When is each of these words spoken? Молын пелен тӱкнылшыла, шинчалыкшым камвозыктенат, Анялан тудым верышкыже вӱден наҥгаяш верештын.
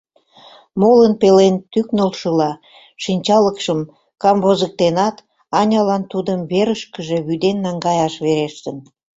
Молын 0.81 1.13
пелен 1.21 1.55
тӱкнылшыла, 1.71 2.51
шинчалыкшым 3.03 3.79
камвозыктенат, 4.21 5.15
Анялан 5.59 6.03
тудым 6.11 6.39
верышкыже 6.51 7.17
вӱден 7.27 7.57
наҥгаяш 7.65 8.13
верештын. 8.23 8.77